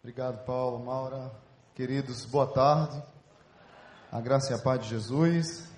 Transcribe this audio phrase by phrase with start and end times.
[0.00, 1.32] Obrigado, Paulo, Maura.
[1.74, 3.02] Queridos, boa tarde.
[4.12, 5.68] A graça e a paz de Jesus.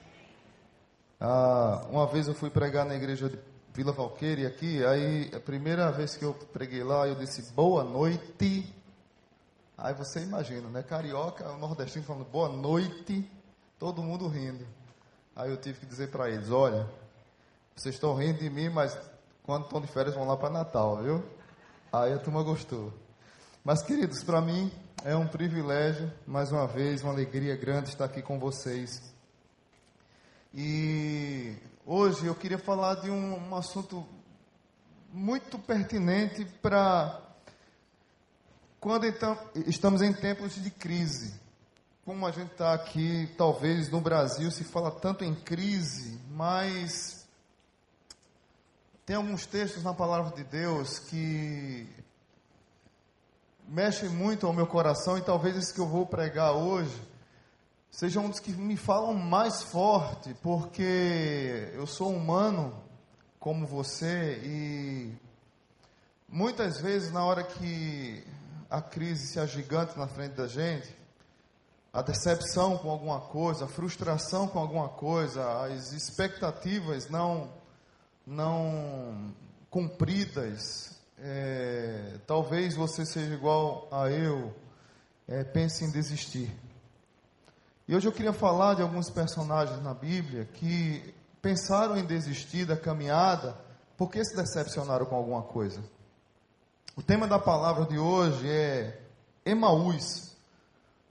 [1.19, 3.39] Ah, uma vez eu fui pregar na igreja de
[3.73, 8.71] Vila Valqueire aqui, aí a primeira vez que eu preguei lá, eu disse boa noite.
[9.77, 10.83] Aí você imagina, né?
[10.83, 13.29] Carioca, nordestino falando boa noite,
[13.79, 14.67] todo mundo rindo.
[15.35, 16.87] Aí eu tive que dizer para eles: olha,
[17.75, 18.99] vocês estão rindo de mim, mas
[19.45, 21.25] quando estão de férias vão lá para Natal, viu?
[21.91, 22.93] Aí a turma gostou.
[23.63, 24.73] Mas, queridos, para mim
[25.05, 29.13] é um privilégio, mais uma vez, uma alegria grande estar aqui com vocês.
[30.55, 34.07] E hoje eu queria falar de um, um assunto
[35.13, 37.21] muito pertinente para
[38.81, 41.39] quando então, estamos em tempos de crise.
[42.03, 47.29] Como a gente está aqui, talvez no Brasil se fala tanto em crise, mas
[49.05, 51.87] tem alguns textos na palavra de Deus que
[53.71, 57.01] mexe muito ao meu coração e talvez esse que eu vou pregar hoje
[57.89, 62.75] seja um dos que me falam mais forte, porque eu sou humano
[63.39, 65.13] como você e
[66.29, 68.25] muitas vezes na hora que
[68.69, 70.93] a crise se agiganta na frente da gente,
[71.93, 77.53] a decepção com alguma coisa, a frustração com alguma coisa, as expectativas não
[78.27, 79.33] não
[79.71, 84.55] cumpridas, é, talvez você seja igual a eu,
[85.29, 86.51] é, pense em desistir.
[87.87, 92.77] E hoje eu queria falar de alguns personagens na Bíblia que pensaram em desistir da
[92.77, 93.57] caminhada
[93.97, 95.83] porque se decepcionaram com alguma coisa.
[96.97, 99.01] O tema da palavra de hoje é
[99.45, 100.37] Emaús,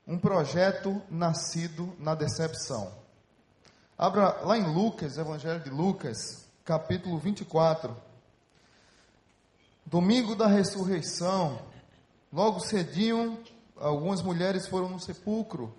[0.07, 2.91] um projeto nascido na decepção.
[3.97, 6.17] Abra lá em Lucas, Evangelho de Lucas,
[6.63, 8.08] capítulo 24.
[9.89, 11.59] Domingo da ressurreição,
[12.31, 13.43] logo cedinho,
[13.75, 15.73] algumas mulheres foram no sepulcro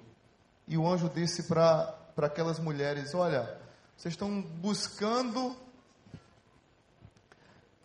[0.67, 3.57] e o anjo disse para aquelas mulheres: Olha,
[3.97, 5.55] vocês estão buscando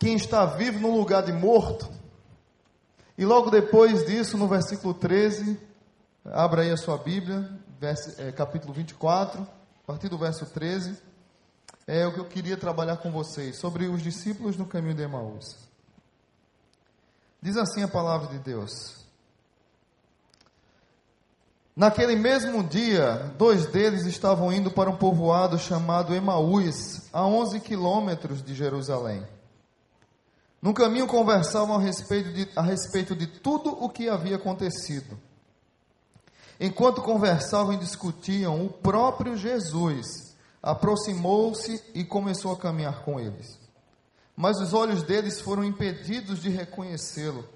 [0.00, 1.88] quem está vivo no lugar de morto.
[3.16, 5.56] E logo depois disso, no versículo 13,
[6.24, 7.48] abra aí a sua Bíblia,
[7.78, 11.00] verso, é, capítulo 24, a partir do verso 13,
[11.86, 15.65] é o que eu queria trabalhar com vocês, sobre os discípulos no caminho de Emaús.
[17.46, 19.06] Diz assim a palavra de Deus.
[21.76, 28.42] Naquele mesmo dia, dois deles estavam indo para um povoado chamado Emaús, a 11 quilômetros
[28.42, 29.24] de Jerusalém.
[30.60, 35.16] No caminho conversavam a respeito, de, a respeito de tudo o que havia acontecido.
[36.58, 43.65] Enquanto conversavam e discutiam, o próprio Jesus aproximou-se e começou a caminhar com eles
[44.36, 47.48] mas os olhos deles foram impedidos de reconhecê-lo.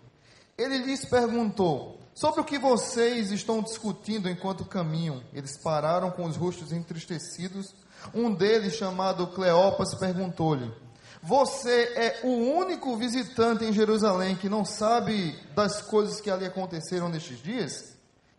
[0.57, 5.23] Ele lhes perguntou: Sobre o que vocês estão discutindo enquanto caminham?
[5.33, 7.75] Eles pararam com os rostos entristecidos.
[8.15, 10.73] Um deles, chamado Cleopas, perguntou-lhe:
[11.23, 17.09] Você é o único visitante em Jerusalém que não sabe das coisas que ali aconteceram
[17.09, 17.95] nestes dias?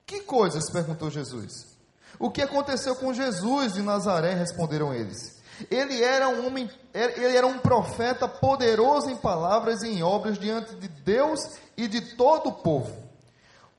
[0.06, 0.70] Que coisas?
[0.70, 1.78] perguntou Jesus.
[2.20, 4.34] O que aconteceu com Jesus de Nazaré?
[4.34, 5.41] responderam eles.
[5.70, 10.76] Ele era um homem, ele era um profeta poderoso em palavras e em obras diante
[10.76, 11.40] de Deus
[11.78, 12.92] e de todo o povo.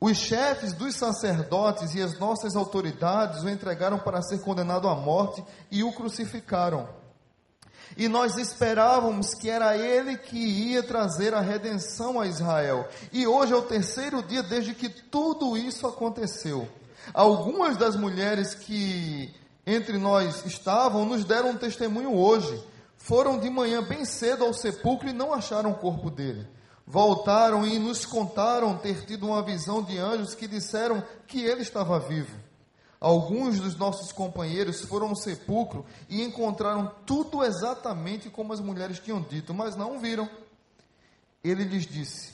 [0.00, 5.44] Os chefes dos sacerdotes e as nossas autoridades o entregaram para ser condenado à morte
[5.70, 6.88] e o crucificaram.
[7.96, 12.88] E nós esperávamos que era ele que ia trazer a redenção a Israel.
[13.12, 16.68] E hoje é o terceiro dia desde que tudo isso aconteceu.
[17.12, 19.32] Algumas das mulheres que
[19.66, 22.62] entre nós estavam nos deram um testemunho hoje.
[22.96, 26.46] Foram de manhã bem cedo ao sepulcro e não acharam o corpo dele.
[26.86, 31.98] Voltaram e nos contaram ter tido uma visão de anjos que disseram que ele estava
[31.98, 32.36] vivo.
[33.00, 39.20] Alguns dos nossos companheiros foram ao sepulcro e encontraram tudo exatamente como as mulheres tinham
[39.20, 40.28] dito, mas não viram.
[41.42, 42.32] Ele lhes disse: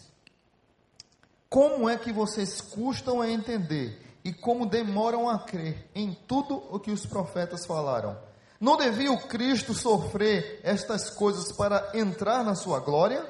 [1.48, 6.78] Como é que vocês custam a entender e como demoram a crer em tudo o
[6.78, 8.14] que os profetas falaram.
[8.60, 13.24] Não devia o Cristo sofrer estas coisas para entrar na sua glória?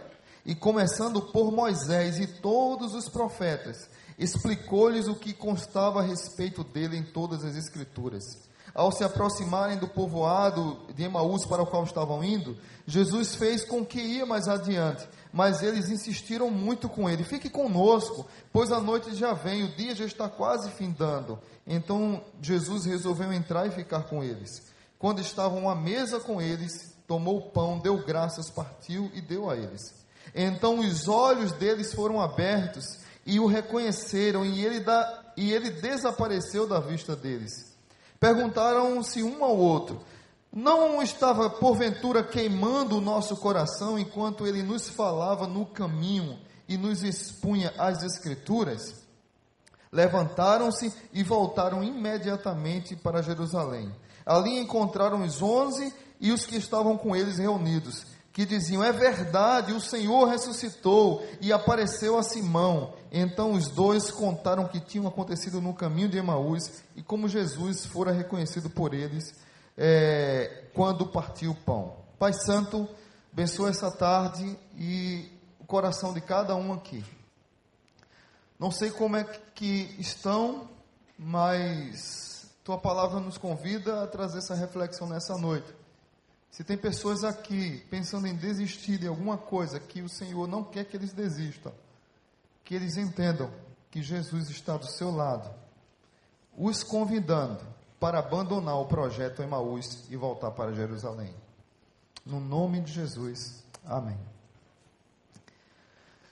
[0.44, 6.96] E começando por Moisés e todos os profetas, explicou-lhes o que constava a respeito dele
[6.96, 8.24] em todas as Escrituras.
[8.74, 13.86] Ao se aproximarem do povoado de Emaús para o qual estavam indo, Jesus fez com
[13.86, 19.14] que ia mais adiante mas eles insistiram muito com ele: fique conosco, pois a noite
[19.14, 21.38] já vem, o dia já está quase findando.
[21.66, 24.68] Então Jesus resolveu entrar e ficar com eles.
[24.98, 29.56] Quando estavam à mesa com eles, tomou o pão, deu graças, partiu e deu a
[29.56, 29.94] eles.
[30.34, 36.66] Então os olhos deles foram abertos e o reconheceram, e ele, da, e ele desapareceu
[36.66, 37.76] da vista deles.
[38.18, 40.00] Perguntaram-se um ao outro:
[40.52, 47.02] Não estava porventura queimando o nosso coração enquanto ele nos falava no caminho e nos
[47.02, 49.06] expunha as Escrituras?
[49.92, 53.94] Levantaram-se e voltaram imediatamente para Jerusalém.
[54.24, 59.72] Ali encontraram os onze e os que estavam com eles reunidos, que diziam: É verdade,
[59.72, 62.94] o Senhor ressuscitou e apareceu a Simão.
[63.10, 67.86] Então os dois contaram o que tinha acontecido no caminho de Emaús e como Jesus
[67.86, 69.34] fora reconhecido por eles
[69.78, 71.96] é, quando partiu o pão.
[72.18, 72.88] Pai Santo,
[73.32, 75.30] abençoa essa tarde e
[75.60, 77.04] o coração de cada um aqui.
[78.58, 79.22] Não sei como é
[79.54, 80.68] que estão,
[81.16, 85.72] mas tua palavra nos convida a trazer essa reflexão nessa noite.
[86.50, 90.84] Se tem pessoas aqui pensando em desistir de alguma coisa que o Senhor não quer
[90.84, 91.72] que eles desistam,
[92.64, 93.52] que eles entendam
[93.92, 95.48] que Jesus está do seu lado,
[96.56, 101.34] os convidando para abandonar o projeto Emaús e voltar para Jerusalém.
[102.24, 104.18] No nome de Jesus, amém.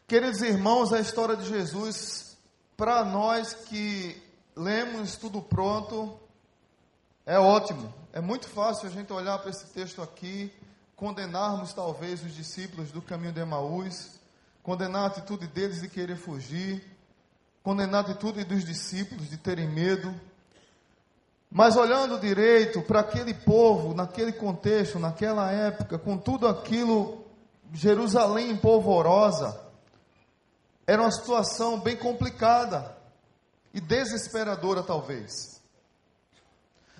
[0.06, 2.36] Queridos irmãos, a história de Jesus,
[2.76, 4.22] para nós que
[4.54, 6.18] lemos tudo pronto,
[7.24, 7.92] é ótimo.
[8.12, 10.52] É muito fácil a gente olhar para esse texto aqui,
[10.94, 14.20] condenarmos talvez os discípulos do caminho de Emaús,
[14.62, 16.84] condenar a atitude deles de querer fugir,
[17.62, 20.14] condenar a atitude dos discípulos de terem medo.
[21.50, 27.24] Mas olhando direito para aquele povo, naquele contexto, naquela época, com tudo aquilo,
[27.72, 29.60] Jerusalém polvorosa,
[30.86, 32.96] era uma situação bem complicada
[33.72, 35.60] e desesperadora, talvez.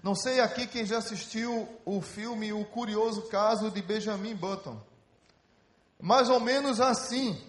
[0.03, 4.81] Não sei aqui quem já assistiu o filme O Curioso Caso de Benjamin Button.
[6.01, 7.41] Mais ou menos assim.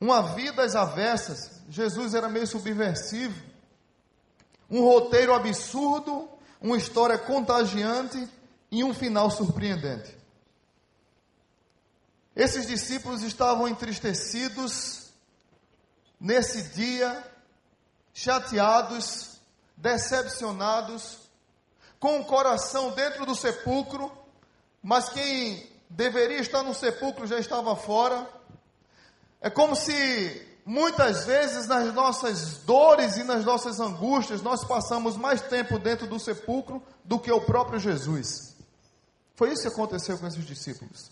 [0.00, 1.62] Uma vida às avessas.
[1.68, 3.34] Jesus era meio subversivo.
[4.74, 6.28] Um roteiro absurdo,
[6.60, 8.28] uma história contagiante
[8.72, 10.18] e um final surpreendente.
[12.34, 15.12] Esses discípulos estavam entristecidos
[16.18, 17.24] nesse dia,
[18.12, 19.38] chateados,
[19.76, 21.18] decepcionados,
[22.00, 24.10] com o coração dentro do sepulcro,
[24.82, 28.28] mas quem deveria estar no sepulcro já estava fora.
[29.40, 35.42] É como se muitas vezes nas nossas dores e nas nossas angústias nós passamos mais
[35.42, 38.54] tempo dentro do sepulcro do que o próprio Jesus.
[39.34, 41.10] Foi isso que aconteceu com esses discípulos.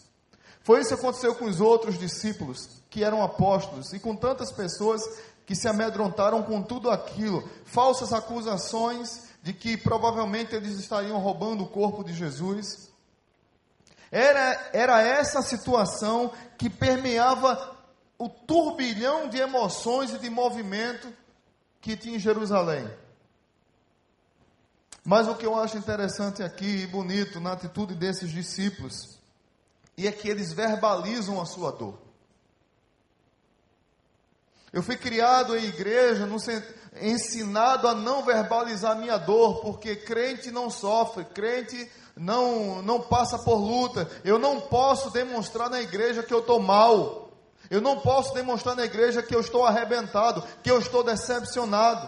[0.63, 5.03] Foi isso que aconteceu com os outros discípulos, que eram apóstolos, e com tantas pessoas
[5.45, 11.69] que se amedrontaram com tudo aquilo, falsas acusações de que provavelmente eles estariam roubando o
[11.69, 12.91] corpo de Jesus.
[14.11, 17.77] Era, era essa situação que permeava
[18.23, 21.13] o turbilhão de emoções e de movimento
[21.81, 22.89] que tinha em Jerusalém.
[25.05, 29.19] Mas o que eu acho interessante aqui e bonito na atitude desses discípulos
[29.97, 31.99] e é que eles verbalizam a sua dor.
[34.73, 36.37] Eu fui criado em igreja, no,
[37.01, 43.57] ensinado a não verbalizar minha dor, porque crente não sofre, crente não, não passa por
[43.57, 44.09] luta.
[44.25, 47.22] Eu não posso demonstrar na igreja que eu estou mal.
[47.73, 52.07] Eu não posso demonstrar na igreja que eu estou arrebentado, que eu estou decepcionado.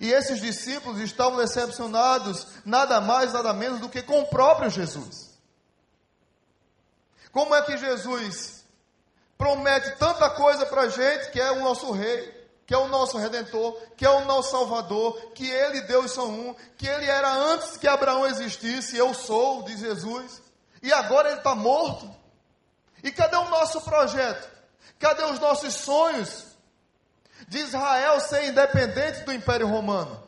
[0.00, 5.36] E esses discípulos estavam decepcionados, nada mais, nada menos do que com o próprio Jesus.
[7.32, 8.64] Como é que Jesus
[9.36, 13.18] promete tanta coisa para a gente, que é o nosso rei, que é o nosso
[13.18, 17.32] redentor, que é o nosso salvador, que ele e Deus são um, que ele era
[17.32, 20.40] antes que Abraão existisse, eu sou, diz Jesus,
[20.80, 22.08] e agora ele está morto.
[23.02, 24.48] E cadê o nosso projeto?
[24.98, 26.46] Cadê os nossos sonhos
[27.46, 30.22] de Israel ser independente do Império Romano?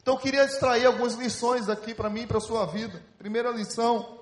[0.00, 3.02] Então eu queria extrair algumas lições aqui para mim e para a sua vida.
[3.18, 4.20] Primeira lição,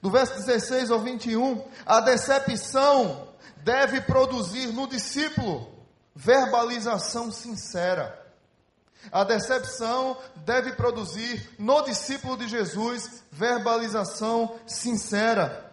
[0.00, 3.28] do verso 16 ao 21, a decepção
[3.58, 5.70] deve produzir no discípulo
[6.14, 8.18] verbalização sincera.
[9.12, 15.69] A decepção deve produzir no discípulo de Jesus verbalização sincera.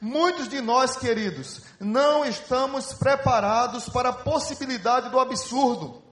[0.00, 6.02] Muitos de nós, queridos, não estamos preparados para a possibilidade do absurdo.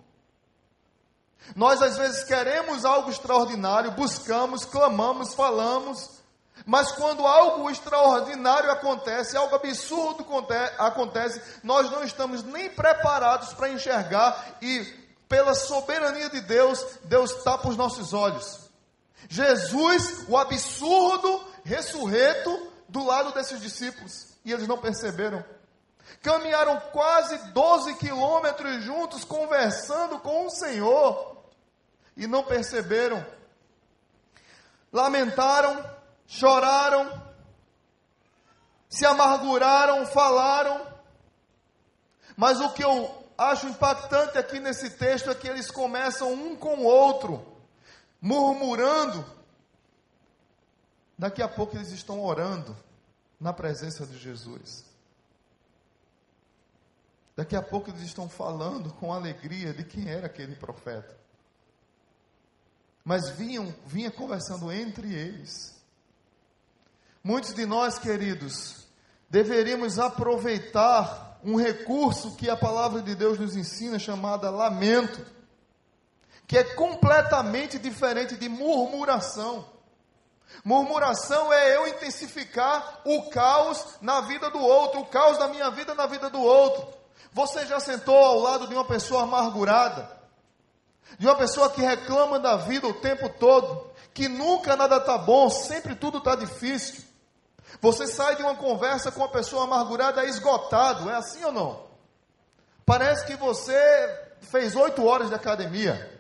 [1.55, 6.16] Nós às vezes queremos algo extraordinário, buscamos, clamamos, falamos,
[6.64, 10.26] mas quando algo extraordinário acontece, algo absurdo
[10.78, 14.85] acontece, nós não estamos nem preparados para enxergar e,
[15.28, 18.66] pela soberania de Deus, Deus tapa os nossos olhos.
[19.28, 25.45] Jesus, o absurdo ressurreto, do lado desses discípulos, e eles não perceberam.
[26.23, 31.45] Caminharam quase 12 quilômetros juntos, conversando com o Senhor,
[32.16, 33.25] e não perceberam.
[34.93, 35.85] Lamentaram,
[36.26, 37.23] choraram,
[38.88, 40.87] se amarguraram, falaram.
[42.37, 46.76] Mas o que eu acho impactante aqui nesse texto é que eles começam um com
[46.76, 47.45] o outro,
[48.21, 49.25] murmurando.
[51.18, 52.76] Daqui a pouco eles estão orando
[53.40, 54.85] na presença de Jesus.
[57.35, 61.16] Daqui a pouco eles estão falando com alegria de quem era aquele profeta.
[63.04, 65.76] Mas vinham, vinha conversando entre eles.
[67.23, 68.87] Muitos de nós, queridos,
[69.28, 75.25] deveríamos aproveitar um recurso que a palavra de Deus nos ensina, chamada lamento,
[76.46, 79.75] que é completamente diferente de murmuração.
[80.64, 85.94] Murmuração é eu intensificar o caos na vida do outro, o caos da minha vida
[85.94, 86.86] na vida do outro.
[87.32, 90.10] Você já sentou ao lado de uma pessoa amargurada?
[91.18, 95.50] De uma pessoa que reclama da vida o tempo todo, que nunca nada está bom,
[95.50, 97.04] sempre tudo está difícil.
[97.80, 101.86] Você sai de uma conversa com uma pessoa amargurada esgotado, é assim ou não?
[102.84, 103.74] Parece que você
[104.40, 106.15] fez oito horas de academia.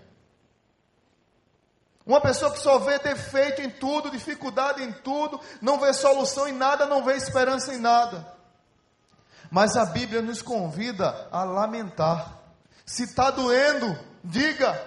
[2.06, 6.52] Uma pessoa que só vê defeito em tudo, dificuldade em tudo, não vê solução em
[6.52, 8.24] nada, não vê esperança em nada.
[9.50, 12.38] Mas a Bíblia nos convida a lamentar.
[12.84, 14.80] Se está doendo, diga.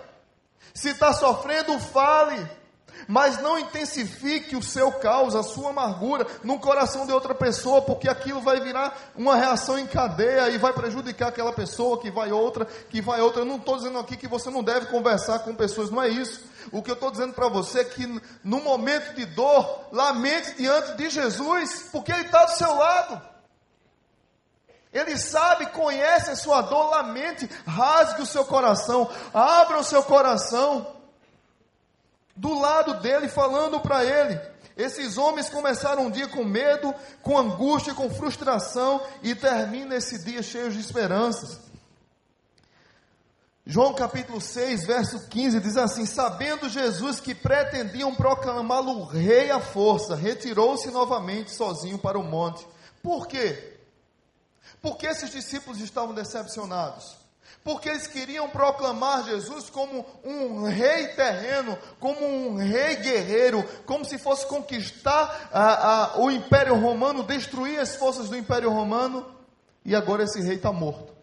[0.73, 2.59] Se está sofrendo, fale
[3.07, 8.09] mas não intensifique o seu caos, a sua amargura no coração de outra pessoa, porque
[8.09, 12.65] aquilo vai virar uma reação em cadeia e vai prejudicar aquela pessoa, que vai outra,
[12.65, 13.41] que vai outra.
[13.41, 16.43] Eu não estou dizendo aqui que você não deve conversar com pessoas, não é isso.
[16.71, 18.05] O que eu estou dizendo para você é que
[18.43, 23.29] no momento de dor, lamente diante de Jesus, porque Ele está do seu lado.
[24.91, 30.95] Ele sabe, conhece a sua dor, lamente, rasgue o seu coração, abra o seu coração
[32.35, 34.39] do lado dele, falando para ele.
[34.75, 40.41] Esses homens começaram um dia com medo, com angústia, com frustração e termina esse dia
[40.41, 41.68] cheio de esperanças.
[43.71, 50.15] João capítulo 6, verso 15 diz assim: Sabendo Jesus que pretendiam proclamá-lo rei à força,
[50.15, 52.67] retirou-se novamente sozinho para o monte.
[53.03, 53.77] Por quê?
[54.81, 57.15] Porque esses discípulos estavam decepcionados
[57.63, 64.17] porque eles queriam proclamar Jesus como um rei terreno, como um rei guerreiro, como se
[64.17, 69.25] fosse conquistar a, a, o Império Romano, destruir as forças do Império Romano,
[69.83, 71.18] e agora esse rei está morto.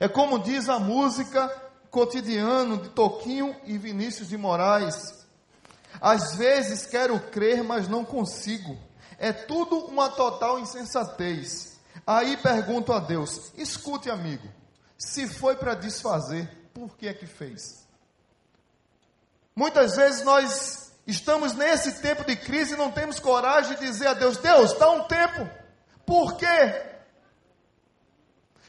[0.00, 1.48] É como diz a música
[1.90, 5.26] cotidiano de Toquinho e Vinícius de Moraes.
[6.00, 8.76] Às vezes quero crer, mas não consigo.
[9.18, 11.78] É tudo uma total insensatez.
[12.06, 14.48] Aí pergunto a Deus: escute, amigo.
[14.98, 17.86] Se foi para desfazer, por que é que fez?
[19.54, 24.14] Muitas vezes nós estamos nesse tempo de crise e não temos coragem de dizer a
[24.14, 25.48] Deus: Deus, dá um tempo.
[26.06, 26.91] Por quê?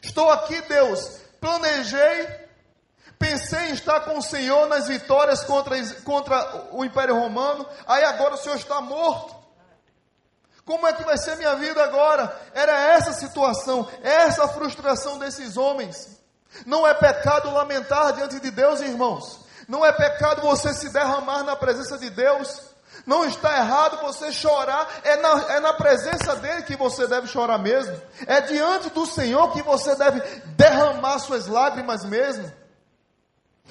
[0.03, 1.21] Estou aqui, Deus.
[1.39, 2.29] Planejei,
[3.17, 7.65] pensei em estar com o Senhor nas vitórias contra, contra o Império Romano.
[7.87, 9.33] Aí agora o Senhor está morto.
[10.65, 12.33] Como é que vai ser minha vida agora?
[12.53, 16.21] Era essa situação, essa frustração desses homens.
[16.65, 19.39] Não é pecado lamentar diante de Deus, irmãos.
[19.67, 22.72] Não é pecado você se derramar na presença de Deus.
[23.05, 27.57] Não está errado você chorar, é na, é na presença dele que você deve chorar
[27.57, 27.99] mesmo.
[28.25, 30.21] É diante do Senhor que você deve
[30.55, 32.49] derramar suas lágrimas mesmo.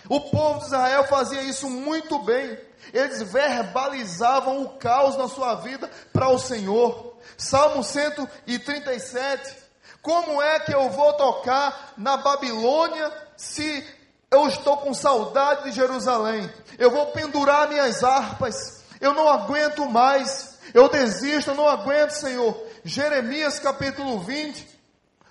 [0.09, 2.59] O povo de Israel fazia isso muito bem.
[2.93, 7.17] Eles verbalizavam o caos na sua vida para o Senhor.
[7.39, 9.63] Salmo 137.
[10.03, 13.87] Como é que eu vou tocar na Babilônia se
[14.31, 16.53] eu estou com saudade de Jerusalém?
[16.79, 18.82] Eu vou pendurar minhas harpas.
[19.03, 20.61] Eu não aguento mais.
[20.73, 22.57] Eu desisto, eu não aguento, Senhor.
[22.85, 24.65] Jeremias capítulo 20,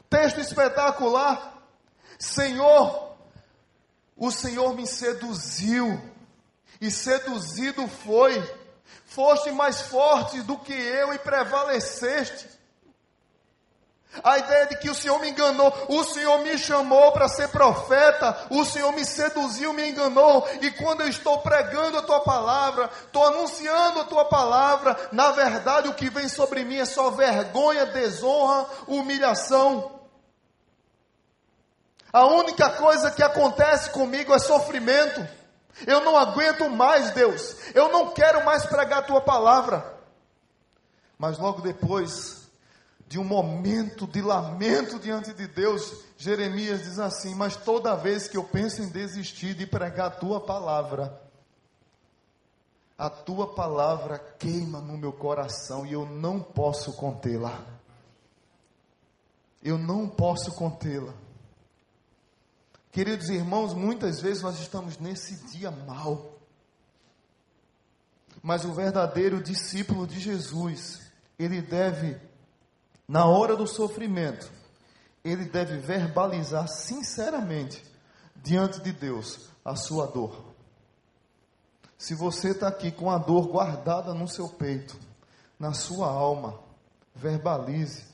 [0.10, 1.58] texto espetacular.
[2.20, 3.16] Senhor,
[4.18, 6.00] o Senhor me seduziu,
[6.82, 8.44] e seduzido foi.
[9.06, 12.48] Foste mais forte do que eu e prevaleceste.
[14.24, 18.48] A ideia de que o Senhor me enganou, o Senhor me chamou para ser profeta,
[18.50, 23.26] o Senhor me seduziu, me enganou, e quando eu estou pregando a tua palavra, estou
[23.26, 28.66] anunciando a tua palavra, na verdade o que vem sobre mim é só vergonha, desonra,
[28.86, 30.02] humilhação.
[32.12, 35.26] A única coisa que acontece comigo é sofrimento.
[35.88, 37.56] Eu não aguento mais, Deus.
[37.74, 39.98] Eu não quero mais pregar a tua palavra.
[41.18, 42.41] Mas logo depois,
[43.12, 48.38] de um momento de lamento diante de Deus, Jeremias diz assim: Mas toda vez que
[48.38, 51.22] eu penso em desistir de pregar a tua palavra,
[52.98, 57.62] a tua palavra queima no meu coração e eu não posso contê-la.
[59.62, 61.14] Eu não posso contê-la.
[62.94, 66.40] Queridos irmãos, muitas vezes nós estamos nesse dia mal.
[68.42, 71.02] Mas o verdadeiro discípulo de Jesus,
[71.38, 72.31] ele deve,
[73.12, 74.50] na hora do sofrimento,
[75.22, 77.84] ele deve verbalizar sinceramente
[78.38, 80.54] diante de Deus a sua dor.
[81.98, 84.98] Se você está aqui com a dor guardada no seu peito,
[85.60, 86.58] na sua alma,
[87.14, 88.06] verbalize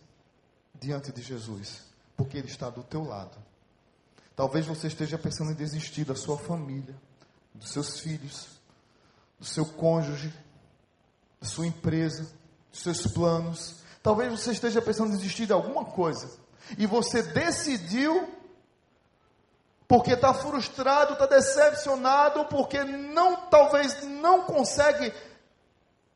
[0.74, 1.84] diante de Jesus,
[2.16, 3.38] porque Ele está do teu lado.
[4.36, 6.96] Talvez você esteja pensando em desistir da sua família,
[7.54, 8.48] dos seus filhos,
[9.38, 10.34] do seu cônjuge,
[11.40, 12.28] da sua empresa,
[12.72, 13.86] dos seus planos.
[14.02, 16.30] Talvez você esteja pensando em desistir de alguma coisa.
[16.78, 18.28] E você decidiu
[19.88, 25.14] porque está frustrado, está decepcionado, porque não, talvez não consegue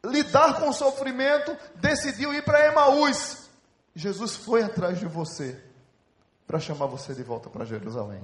[0.05, 3.49] lidar com o sofrimento, decidiu ir para Emaús.
[3.95, 5.61] Jesus foi atrás de você
[6.45, 8.21] para chamar você de volta para Jerusalém.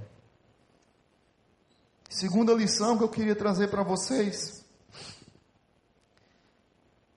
[2.09, 4.65] Segunda lição que eu queria trazer para vocês.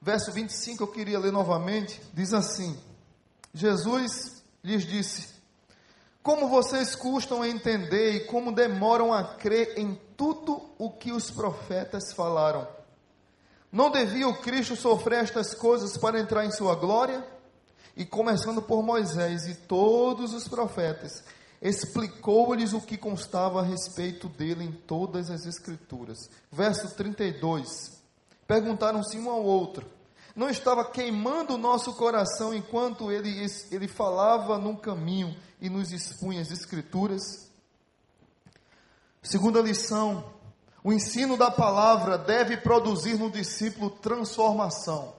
[0.03, 2.79] Verso 25 eu queria ler novamente, diz assim:
[3.53, 5.41] Jesus lhes disse:
[6.23, 11.31] como vocês custam a entender e como demoram a crer em tudo o que os
[11.31, 12.69] profetas falaram.
[13.73, 17.27] Não devia o Cristo sofrer estas coisas para entrar em sua glória?
[17.97, 21.25] E começando por Moisés e todos os profetas,
[21.61, 26.19] explicou-lhes o que constava a respeito dele em todas as Escrituras.
[26.53, 28.00] Verso 32.
[28.51, 29.87] Perguntaram-se um ao outro:
[30.35, 35.37] Não estava queimando o nosso coração enquanto ele, ele falava no caminho?
[35.61, 37.51] e nos expunha as Escrituras.
[39.23, 40.33] Segunda lição:
[40.83, 45.15] o ensino da palavra deve produzir no discípulo transformação.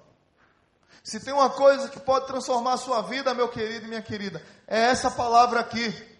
[1.04, 4.44] Se tem uma coisa que pode transformar a sua vida, meu querido e minha querida,
[4.68, 6.11] é essa palavra aqui.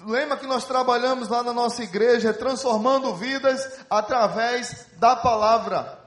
[0.00, 5.98] Lembra que nós trabalhamos lá na nossa igreja, transformando vidas através da palavra.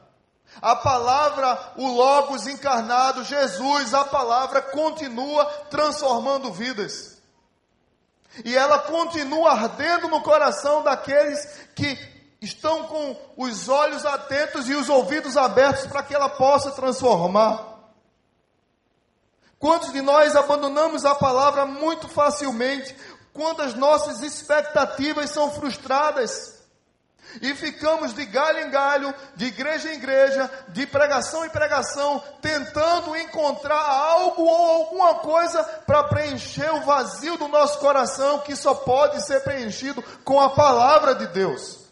[0.62, 7.22] A palavra, o Logos encarnado, Jesus, a palavra continua transformando vidas.
[8.44, 11.98] E ela continua ardendo no coração daqueles que
[12.42, 17.78] estão com os olhos atentos e os ouvidos abertos para que ela possa transformar.
[19.60, 22.96] Quantos de nós abandonamos a palavra muito facilmente
[23.38, 26.58] quando as nossas expectativas são frustradas?
[27.40, 33.16] E ficamos de galho em galho, de igreja em igreja, de pregação em pregação, tentando
[33.16, 39.24] encontrar algo ou alguma coisa para preencher o vazio do nosso coração, que só pode
[39.24, 41.87] ser preenchido com a palavra de Deus.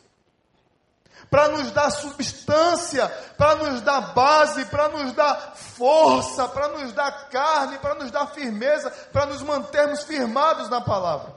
[1.30, 3.08] Para nos dar substância,
[3.38, 8.28] para nos dar base, para nos dar força, para nos dar carne, para nos dar
[8.28, 11.34] firmeza, para nos mantermos firmados na palavra.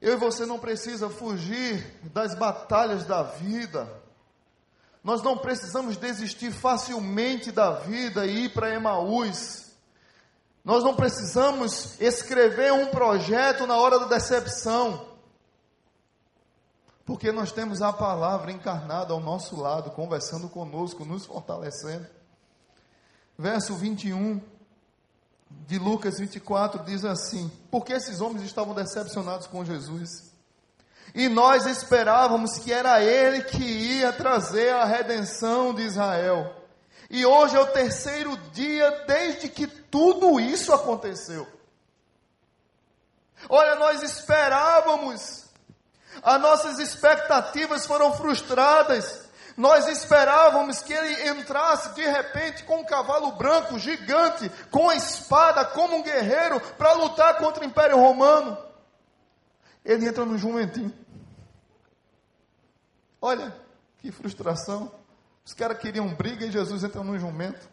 [0.00, 3.88] Eu e você não precisa fugir das batalhas da vida.
[5.02, 9.66] Nós não precisamos desistir facilmente da vida e ir para Emaús.
[10.64, 15.08] Nós não precisamos escrever um projeto na hora da decepção.
[17.08, 22.06] Porque nós temos a palavra encarnada ao nosso lado, conversando conosco, nos fortalecendo.
[23.38, 24.38] Verso 21
[25.66, 30.34] de Lucas 24 diz assim: Porque esses homens estavam decepcionados com Jesus.
[31.14, 36.54] E nós esperávamos que era ele que ia trazer a redenção de Israel.
[37.08, 41.48] E hoje é o terceiro dia desde que tudo isso aconteceu.
[43.48, 45.47] Olha, nós esperávamos,
[46.22, 49.28] as nossas expectativas foram frustradas.
[49.56, 55.64] Nós esperávamos que ele entrasse de repente com um cavalo branco gigante, com a espada,
[55.64, 58.56] como um guerreiro, para lutar contra o Império Romano.
[59.84, 60.94] Ele entra no jumentinho.
[63.20, 63.52] Olha,
[63.98, 64.92] que frustração.
[65.44, 67.68] Os caras queriam briga e Jesus entra no jumento.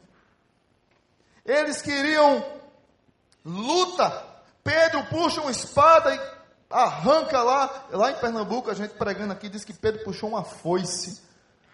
[1.46, 2.44] Eles queriam
[3.44, 4.26] luta.
[4.64, 6.35] Pedro puxa uma espada e
[6.84, 7.86] arranca lá.
[7.92, 11.22] Lá em Pernambuco, a gente pregando aqui, diz que Pedro puxou uma foice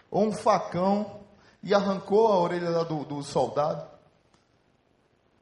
[0.10, 1.22] ou um facão
[1.64, 3.90] e arrancou a orelha do, do soldado.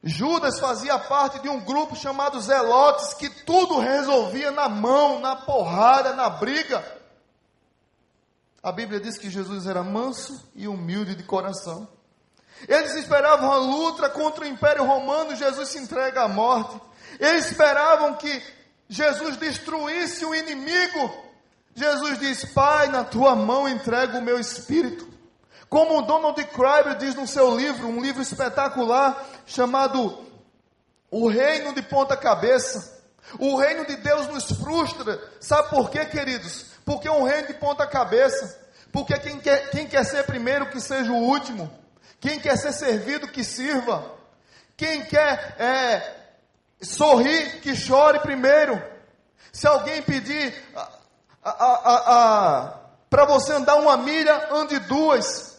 [0.02, 6.14] Judas fazia parte de um grupo chamado Zelotes que tudo resolvia na mão, na porrada,
[6.14, 6.82] na briga.
[8.62, 11.86] A Bíblia diz que Jesus era manso e humilde de coração.
[12.66, 16.80] Eles esperavam a luta contra o Império Romano, Jesus se entrega à morte.
[17.18, 18.42] Eles esperavam que
[18.90, 21.14] Jesus destruísse o inimigo.
[21.76, 25.08] Jesus diz: Pai, na tua mão entrego o meu espírito.
[25.68, 30.26] Como o Donald Cryber diz no seu livro, um livro espetacular chamado
[31.08, 32.98] O Reino de Ponta Cabeça.
[33.38, 35.20] O reino de Deus nos frustra.
[35.38, 36.66] Sabe por quê, queridos?
[36.84, 38.58] Porque é um reino de ponta cabeça.
[38.90, 41.70] Porque quem quer, quem quer ser primeiro, que seja o último.
[42.18, 44.18] Quem quer ser servido, que sirva.
[44.76, 46.19] Quem quer é,
[46.80, 48.80] sorrir, que chore primeiro.
[49.52, 50.54] Se alguém pedir
[53.10, 55.58] para você andar uma milha, ande duas.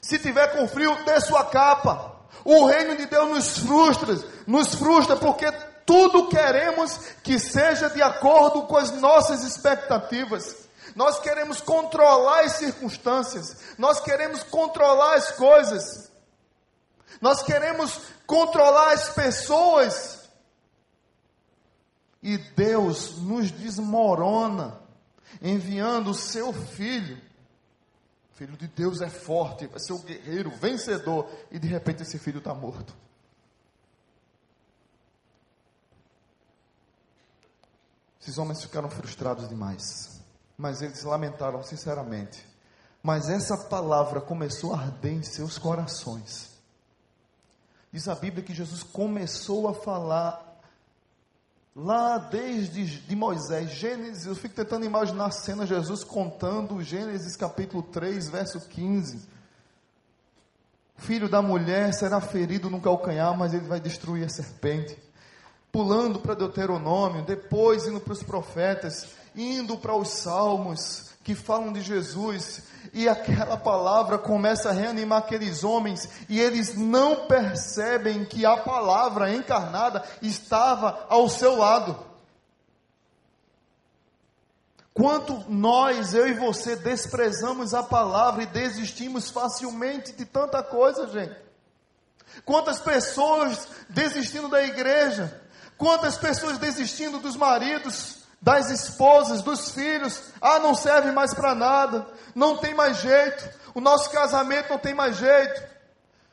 [0.00, 2.16] Se tiver com frio, dê sua capa.
[2.44, 4.16] O reino de Deus nos frustra,
[4.46, 5.50] nos frustra porque
[5.84, 10.68] tudo queremos que seja de acordo com as nossas expectativas.
[10.94, 16.07] Nós queremos controlar as circunstâncias, nós queremos controlar as coisas,
[17.20, 20.28] nós queremos controlar as pessoas.
[22.22, 24.80] E Deus nos desmorona,
[25.40, 27.16] enviando o seu filho.
[28.32, 32.18] O filho de Deus é forte, vai ser o guerreiro, vencedor, e de repente esse
[32.18, 32.94] filho está morto.
[38.20, 40.20] Esses homens ficaram frustrados demais,
[40.56, 42.46] mas eles lamentaram sinceramente.
[43.02, 46.47] Mas essa palavra começou a arder em seus corações.
[47.92, 50.44] Diz a Bíblia que Jesus começou a falar
[51.74, 57.82] lá desde de Moisés, Gênesis, eu fico tentando imaginar a cena Jesus contando Gênesis capítulo
[57.82, 59.28] 3, verso 15.
[60.98, 65.08] O filho da mulher será ferido no calcanhar, mas ele vai destruir a serpente
[65.70, 71.82] pulando para Deuteronômio, depois indo para os profetas, indo para os salmos que falam de
[71.82, 78.56] Jesus, e aquela palavra começa a reanimar aqueles homens, e eles não percebem que a
[78.56, 82.06] palavra encarnada estava ao seu lado.
[84.94, 91.36] Quanto nós, eu e você, desprezamos a palavra e desistimos facilmente de tanta coisa, gente.
[92.44, 95.40] Quantas pessoas desistindo da igreja,
[95.78, 102.06] Quantas pessoas desistindo dos maridos, das esposas, dos filhos, ah, não serve mais para nada,
[102.34, 105.62] não tem mais jeito, o nosso casamento não tem mais jeito,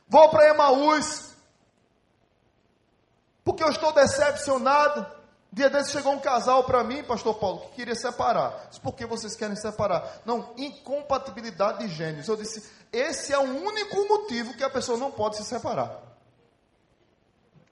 [0.08, 1.34] vou para Emaús,
[3.44, 5.06] porque eu estou decepcionado.
[5.54, 8.68] Dia desse chegou um casal para mim, pastor Paulo, que queria separar.
[8.68, 10.20] Disse, por que vocês querem separar?
[10.26, 12.28] Não, incompatibilidade de gêneros.
[12.28, 16.02] Eu disse, esse é o único motivo que a pessoa não pode se separar.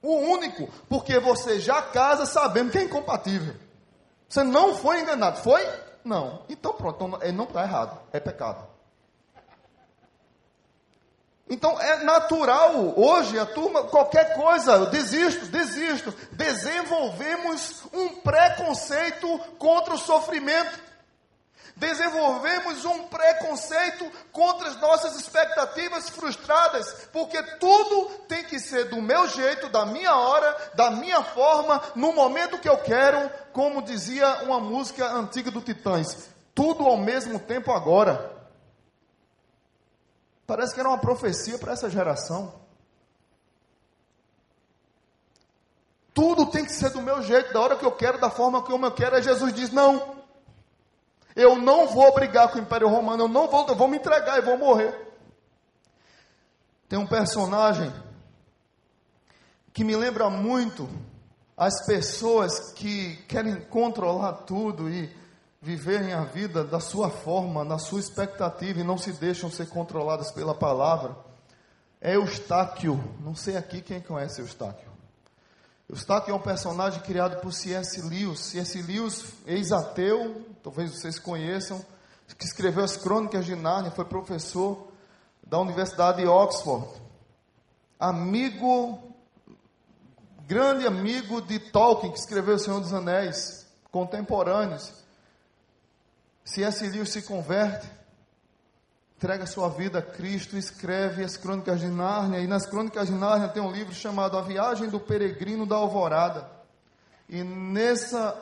[0.02, 3.56] O único, porque você já casa sabendo que é incompatível.
[4.34, 5.64] Você não foi enganado, foi?
[6.04, 6.44] Não.
[6.50, 8.68] Então pronto, então, ele não está errado, é pecado.
[11.48, 16.12] Então é natural, hoje a turma, qualquer coisa, eu desisto, desisto.
[16.32, 20.80] Desenvolvemos um preconceito contra o sofrimento
[21.76, 29.28] desenvolvemos um preconceito contra as nossas expectativas frustradas, porque tudo tem que ser do meu
[29.28, 34.60] jeito, da minha hora, da minha forma, no momento que eu quero, como dizia uma
[34.60, 38.32] música antiga do Titãs, tudo ao mesmo tempo agora.
[40.46, 42.62] Parece que era uma profecia para essa geração.
[46.14, 48.86] Tudo tem que ser do meu jeito, da hora que eu quero, da forma como
[48.86, 49.16] eu quero.
[49.16, 50.23] Aí Jesus diz: não.
[51.36, 54.38] Eu não vou brigar com o Império Romano, eu não vou, eu vou me entregar
[54.38, 54.96] e vou morrer.
[56.88, 57.92] Tem um personagem
[59.74, 60.88] que me lembra muito
[61.58, 65.10] as pessoas que querem controlar tudo e
[65.60, 70.32] viverem a vida da sua forma, na sua expectativa e não se deixam ser controladas
[70.32, 71.16] pela palavra.
[72.00, 73.02] É Eustáquio.
[73.22, 74.93] Não sei aqui quem conhece Eustáquio.
[75.94, 78.02] Eustáquio é um personagem criado por C.S.
[78.02, 78.40] Lewis.
[78.40, 78.82] C.S.
[78.82, 81.86] Lewis, ex-ateu, talvez vocês conheçam,
[82.36, 84.88] que escreveu as Crônicas de Nárnia, foi professor
[85.46, 86.88] da Universidade de Oxford.
[88.00, 89.14] Amigo,
[90.48, 94.92] grande amigo de Tolkien, que escreveu O Senhor dos Anéis, contemporâneos.
[96.44, 96.90] C.S.
[96.90, 97.88] Lewis se converte
[99.18, 103.48] entrega sua vida a Cristo, escreve as Crônicas de Nárnia, e nas Crônicas de Nárnia
[103.48, 106.50] tem um livro chamado A Viagem do Peregrino da Alvorada.
[107.30, 108.36] E nessa,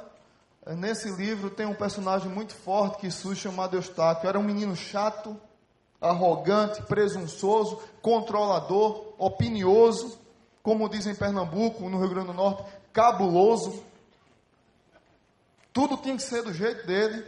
[0.76, 4.28] nesse livro tem um personagem muito forte que surge chamado Eustáquio.
[4.28, 5.40] Era um menino chato,
[6.00, 10.20] arrogante, presunçoso, controlador, opinioso,
[10.64, 13.84] como dizem em Pernambuco, no Rio Grande do Norte, cabuloso.
[15.72, 17.24] Tudo tinha que ser do jeito dele.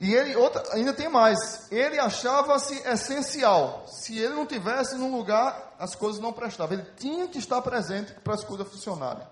[0.00, 3.84] E ele, outra, ainda tem mais, ele achava-se essencial.
[3.86, 6.78] Se ele não tivesse num lugar, as coisas não prestavam.
[6.78, 9.26] Ele tinha que estar presente para as coisas funcionarem.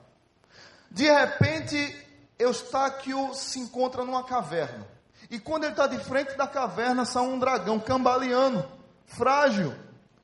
[0.91, 2.07] De repente,
[2.39, 4.87] Eustáquio se encontra numa caverna.
[5.31, 8.63] E quando ele está de frente da caverna, sai um dragão cambaleando,
[9.07, 9.75] frágil.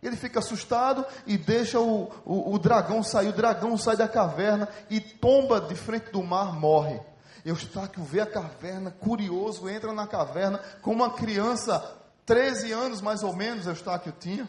[0.03, 3.29] Ele fica assustado e deixa o, o, o dragão sair.
[3.29, 7.01] O dragão sai da caverna e tomba de frente do mar, morre.
[7.45, 13.35] Eustáquio vê a caverna, curioso, entra na caverna, como uma criança, 13 anos mais ou
[13.37, 14.49] menos, Eustáquio tinha.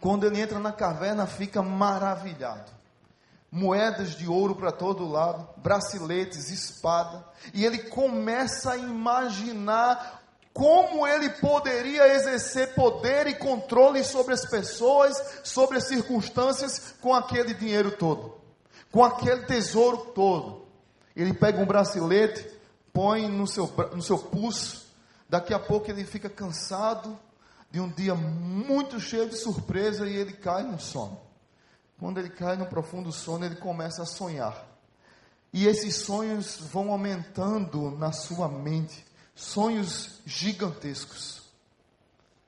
[0.00, 2.72] Quando ele entra na caverna, fica maravilhado.
[3.50, 7.24] Moedas de ouro para todo lado, braceletes, espada.
[7.52, 15.40] E ele começa a imaginar como ele poderia exercer poder e controle sobre as pessoas,
[15.42, 18.40] sobre as circunstâncias, com aquele dinheiro todo,
[18.90, 20.63] com aquele tesouro todo.
[21.16, 22.48] Ele pega um bracelete,
[22.92, 24.84] põe no seu, no seu pulso.
[25.28, 27.18] Daqui a pouco ele fica cansado
[27.70, 31.20] de um dia muito cheio de surpresa e ele cai no sono.
[31.98, 34.66] Quando ele cai no profundo sono, ele começa a sonhar.
[35.52, 39.04] E esses sonhos vão aumentando na sua mente.
[39.34, 41.42] Sonhos gigantescos.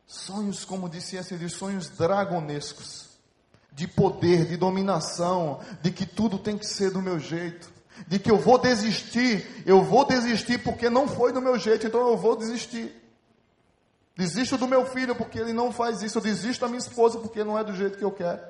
[0.06, 3.10] Sonhos, como disse esse, de sonhos dragonescos.
[3.72, 7.75] De poder, de dominação, de que tudo tem que ser do meu jeito
[8.06, 12.08] de que eu vou desistir, eu vou desistir porque não foi do meu jeito, então
[12.08, 12.94] eu vou desistir.
[14.14, 17.42] Desisto do meu filho porque ele não faz isso, eu desisto da minha esposa porque
[17.42, 18.40] não é do jeito que eu quero.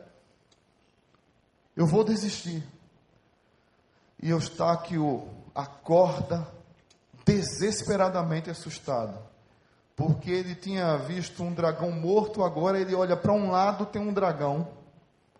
[1.75, 2.62] Eu vou desistir.
[4.23, 6.47] E Eustáquio acorda
[7.25, 9.19] desesperadamente assustado,
[9.97, 14.12] porque ele tinha visto um dragão morto, agora ele olha para um lado, tem um
[14.12, 14.76] dragão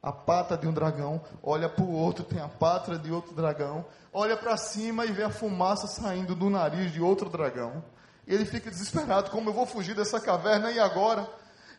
[0.07, 3.85] a pata de um dragão, olha para o outro, tem a pata de outro dragão,
[4.13, 7.83] olha para cima e vê a fumaça saindo do nariz de outro dragão.
[8.25, 11.29] Ele fica desesperado: como eu vou fugir dessa caverna e agora?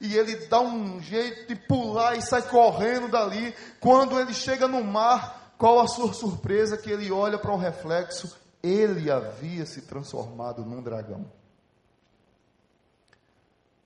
[0.01, 3.55] E ele dá um jeito de pular e sai correndo dali.
[3.79, 6.77] Quando ele chega no mar, qual a sua surpresa?
[6.77, 11.31] Que ele olha para o reflexo, ele havia se transformado num dragão.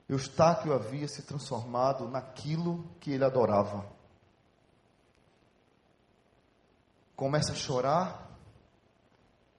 [0.09, 4.00] Eustáquio havia se transformado naquilo que ele adorava.
[7.21, 8.31] Começa a chorar,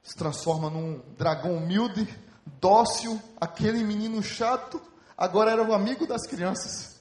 [0.02, 2.12] se transforma num dragão humilde,
[2.60, 4.82] dócil, aquele menino chato,
[5.16, 7.00] agora era o amigo das crianças,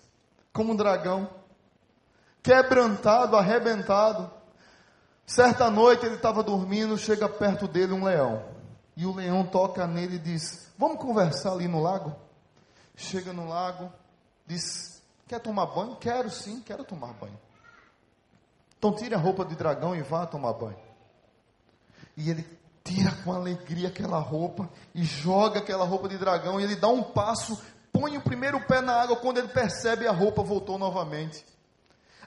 [0.54, 1.28] como um dragão,
[2.44, 4.30] quebrantado, arrebentado.
[5.26, 8.46] Certa noite ele estava dormindo, chega perto dele um leão.
[8.96, 12.16] E o leão toca nele e diz: Vamos conversar ali no lago?
[12.96, 13.92] Chega no lago,
[14.46, 15.96] diz: Quer tomar banho?
[15.96, 17.40] Quero sim, quero tomar banho.
[18.82, 20.80] Então tire a roupa de dragão e vá tomar banho.
[22.18, 22.44] E ele
[22.84, 27.04] tira com alegria aquela roupa e joga aquela roupa de dragão e ele dá um
[27.04, 27.62] passo,
[27.94, 31.46] põe o primeiro pé na água, quando ele percebe a roupa voltou novamente.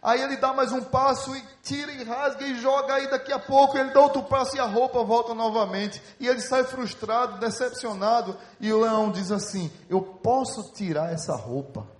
[0.00, 3.38] Aí ele dá mais um passo e tira e rasga e joga aí daqui a
[3.40, 6.00] pouco ele dá outro passo e a roupa volta novamente.
[6.20, 11.93] E ele sai frustrado, decepcionado e o leão diz assim: "Eu posso tirar essa roupa?"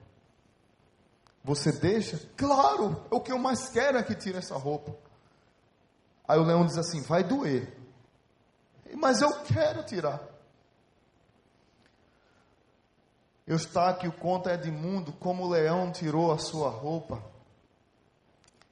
[1.44, 2.18] Você deixa?
[2.36, 4.96] Claro, o que eu mais quero é que tire essa roupa.
[6.26, 7.76] Aí o leão diz assim: vai doer.
[8.96, 10.22] Mas eu quero tirar.
[13.46, 17.22] Eustáquio conta Edmundo como o leão tirou a sua roupa.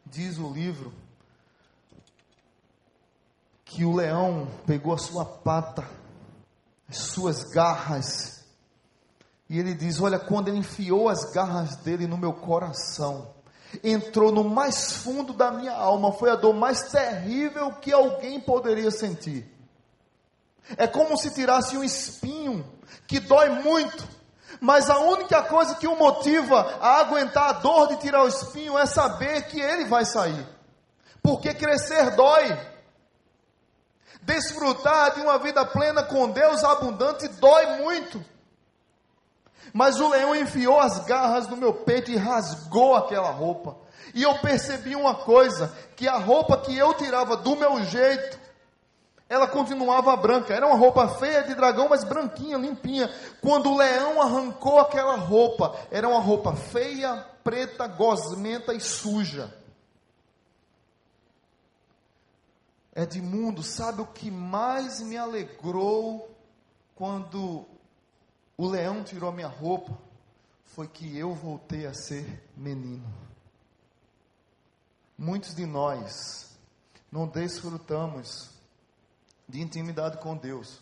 [0.07, 0.95] Diz o livro
[3.67, 5.87] que o leão pegou a sua pata,
[6.89, 8.42] as suas garras,
[9.49, 13.35] e ele diz: Olha, quando ele enfiou as garras dele no meu coração,
[13.83, 18.91] entrou no mais fundo da minha alma, foi a dor mais terrível que alguém poderia
[18.91, 19.49] sentir.
[20.77, 22.65] É como se tirasse um espinho
[23.07, 24.07] que dói muito,
[24.61, 28.79] mas a única coisa que o motiva a aguentar a dor de tirar o espinho
[28.79, 30.47] é saber que ele vai sair.
[31.23, 32.73] Porque crescer dói.
[34.23, 38.25] Desfrutar de uma vida plena com Deus abundante dói muito.
[39.73, 43.77] Mas o leão enfiou as garras no meu peito e rasgou aquela roupa.
[44.15, 48.39] E eu percebi uma coisa: que a roupa que eu tirava do meu jeito,
[49.29, 50.53] ela continuava branca.
[50.53, 53.11] Era uma roupa feia de dragão, mas branquinha, limpinha.
[53.41, 59.55] Quando o leão arrancou aquela roupa, era uma roupa feia, preta, gosmenta e suja.
[62.95, 66.31] Edmundo, sabe o que mais me alegrou
[66.95, 67.67] quando
[68.63, 69.99] o leão tirou minha roupa,
[70.67, 73.13] foi que eu voltei a ser menino.
[75.19, 76.57] Muitos de nós
[77.11, 78.51] não desfrutamos
[79.49, 80.81] de intimidade com Deus,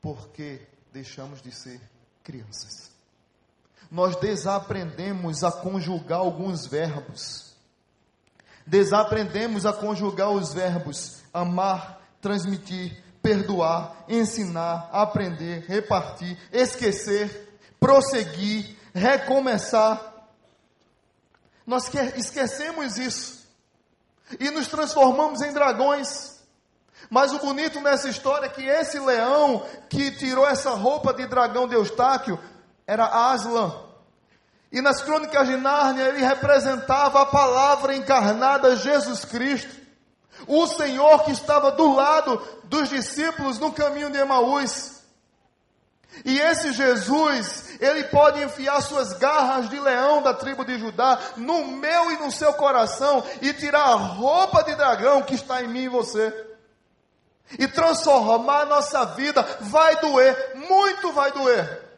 [0.00, 1.78] porque deixamos de ser
[2.24, 2.90] crianças.
[3.90, 7.54] Nós desaprendemos a conjugar alguns verbos.
[8.66, 20.00] Desaprendemos a conjugar os verbos amar, transmitir, perdoar, ensinar, aprender, repartir, esquecer, prosseguir, recomeçar.
[21.66, 23.42] Nós esquecemos isso
[24.40, 26.32] e nos transformamos em dragões.
[27.08, 31.68] Mas o bonito nessa história é que esse leão que tirou essa roupa de dragão
[31.68, 32.38] de Eustáquio
[32.86, 33.72] era Aslan.
[34.70, 39.81] E nas crônicas de Nárnia ele representava a palavra encarnada Jesus Cristo.
[40.46, 45.02] O Senhor que estava do lado dos discípulos no caminho de Emaús.
[46.24, 51.66] E esse Jesus, ele pode enfiar suas garras de leão da tribo de Judá no
[51.66, 55.84] meu e no seu coração e tirar a roupa de dragão que está em mim
[55.84, 56.48] e você.
[57.58, 59.42] E transformar a nossa vida.
[59.60, 61.91] Vai doer, muito vai doer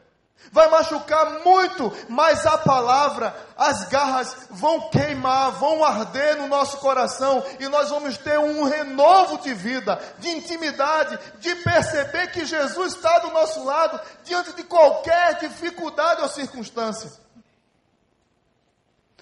[0.53, 7.45] vai machucar muito, mas a palavra, as garras vão queimar, vão arder no nosso coração
[7.59, 13.19] e nós vamos ter um renovo de vida, de intimidade, de perceber que Jesus está
[13.19, 17.13] do nosso lado diante de qualquer dificuldade ou circunstância.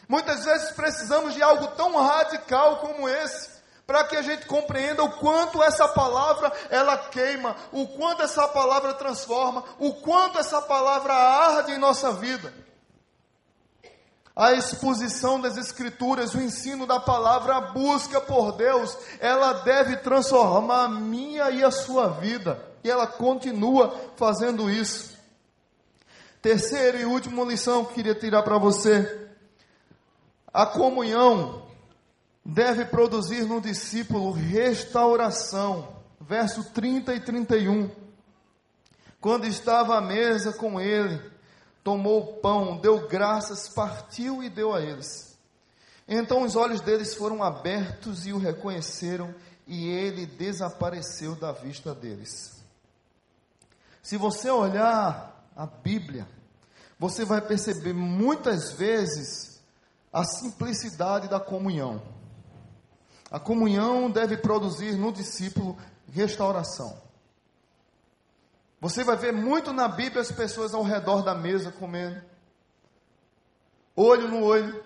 [0.08, 3.61] Muitas vezes precisamos de algo tão radical como esse
[3.92, 8.94] para que a gente compreenda o quanto essa palavra ela queima, o quanto essa palavra
[8.94, 12.54] transforma, o quanto essa palavra arde em nossa vida.
[14.34, 20.84] A exposição das Escrituras, o ensino da palavra, a busca por Deus, ela deve transformar
[20.84, 22.66] a minha e a sua vida.
[22.82, 25.18] E ela continua fazendo isso.
[26.40, 29.28] Terceira e última lição que queria tirar para você:
[30.50, 31.70] a comunhão
[32.44, 36.00] deve produzir no discípulo restauração.
[36.20, 37.90] Verso 30 e 31.
[39.20, 41.20] Quando estava à mesa com ele,
[41.84, 45.38] tomou o pão, deu graças, partiu e deu a eles.
[46.08, 49.34] Então os olhos deles foram abertos e o reconheceram,
[49.66, 52.62] e ele desapareceu da vista deles.
[54.02, 56.26] Se você olhar a Bíblia,
[56.98, 59.62] você vai perceber muitas vezes
[60.12, 62.02] a simplicidade da comunhão.
[63.32, 67.00] A comunhão deve produzir no discípulo restauração.
[68.78, 72.22] Você vai ver muito na Bíblia as pessoas ao redor da mesa comendo,
[73.96, 74.84] olho no olho,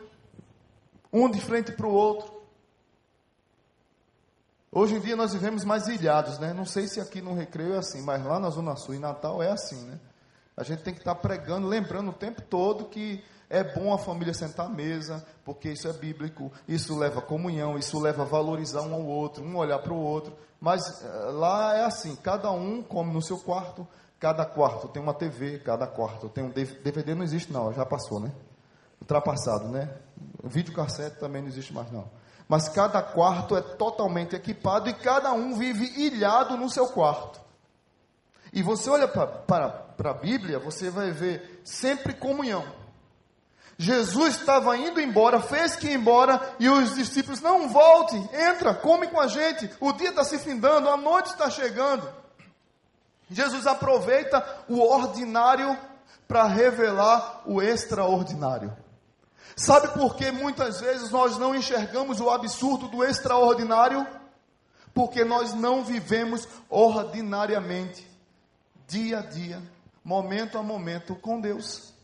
[1.12, 2.37] um de frente para o outro.
[4.70, 6.52] Hoje em dia nós vivemos mais ilhados, né?
[6.52, 9.42] Não sei se aqui no Recreio é assim, mas lá na Zona Sul, em Natal,
[9.42, 9.98] é assim, né?
[10.56, 14.35] A gente tem que estar pregando, lembrando o tempo todo que é bom a família
[14.35, 18.94] sentar à mesa, porque isso é bíblico, isso leva comunhão, isso leva a valorizar um
[18.94, 20.37] ao outro, um olhar para o outro.
[20.61, 23.87] Mas eh, lá é assim: cada um come no seu quarto,
[24.18, 27.14] cada quarto tem uma TV, cada quarto tem um DVD.
[27.14, 28.32] Não existe, não, já passou, né?
[29.00, 29.94] Ultrapassado, né?
[30.42, 32.11] O videocassete também não existe mais, não.
[32.48, 37.40] Mas cada quarto é totalmente equipado e cada um vive ilhado no seu quarto.
[38.52, 42.64] E você olha para a Bíblia, você vai ver sempre comunhão.
[43.78, 49.06] Jesus estava indo embora, fez que ir embora, e os discípulos, não volte, entra, come
[49.08, 52.08] com a gente, o dia está se findando, a noite está chegando.
[53.30, 55.76] Jesus aproveita o ordinário
[56.26, 58.74] para revelar o extraordinário.
[59.54, 64.06] Sabe por que muitas vezes nós não enxergamos o absurdo do extraordinário?
[64.94, 68.08] Porque nós não vivemos ordinariamente,
[68.86, 69.62] dia a dia,
[70.02, 71.95] momento a momento com Deus.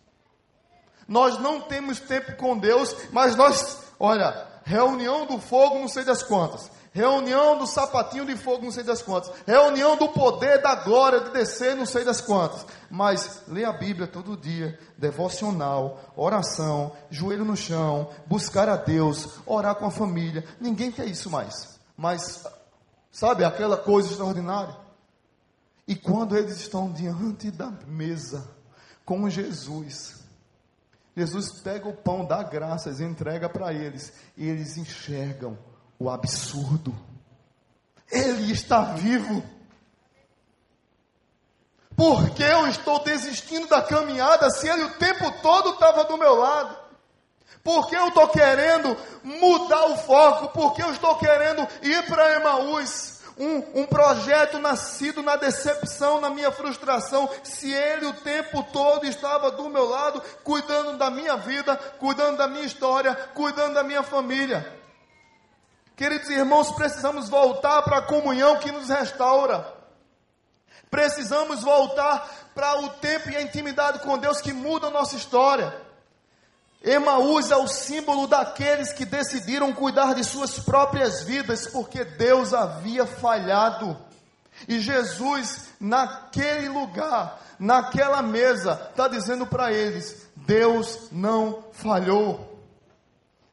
[1.13, 6.23] Nós não temos tempo com Deus, mas nós, olha, reunião do fogo, não sei das
[6.23, 6.71] quantas.
[6.91, 9.31] Reunião do sapatinho de fogo, não sei das quantas.
[9.47, 12.65] Reunião do poder da glória de descer, não sei das quantas.
[12.91, 19.75] Mas lê a Bíblia todo dia, devocional, oração, joelho no chão, buscar a Deus, orar
[19.75, 20.47] com a família.
[20.59, 21.79] Ninguém quer isso mais.
[21.95, 22.43] Mas,
[23.11, 24.75] sabe, aquela coisa extraordinária.
[25.87, 28.49] E quando eles estão diante da mesa
[29.05, 30.22] com Jesus,
[31.17, 35.59] Jesus pega o pão, dá graças, entrega para eles, e eles enxergam
[35.99, 36.95] o absurdo.
[38.11, 39.43] Ele está vivo.
[41.95, 46.35] Por que eu estou desistindo da caminhada se ele o tempo todo estava do meu
[46.35, 46.77] lado?
[47.63, 50.49] Por que eu estou querendo mudar o foco?
[50.49, 53.12] Por que eu estou querendo ir para Emaús?
[53.39, 59.51] Um, um projeto nascido na decepção, na minha frustração, se Ele o tempo todo estava
[59.51, 64.81] do meu lado, cuidando da minha vida, cuidando da minha história, cuidando da minha família.
[65.97, 69.67] Queridos irmãos, precisamos voltar para a comunhão que nos restaura.
[70.91, 75.75] Precisamos voltar para o tempo e a intimidade com Deus que muda a nossa história.
[76.85, 83.07] Emaús é o símbolo daqueles que decidiram cuidar de suas próprias vidas porque Deus havia
[83.07, 83.97] falhado.
[84.67, 92.51] E Jesus, naquele lugar, naquela mesa, está dizendo para eles: Deus não falhou.